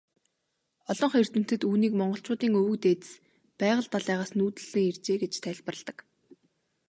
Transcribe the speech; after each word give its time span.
Олонх 0.91 1.15
эрдэмтэд 1.21 1.61
үүнийг 1.69 1.93
монголчуудын 1.97 2.53
өвөг 2.59 2.77
дээдэс 2.83 3.11
Байгал 3.59 3.87
далайгаас 3.93 4.31
нүүдэллэн 4.37 4.83
иржээ 4.91 5.17
гэж 5.21 5.33
тайлбарладаг. 5.43 5.97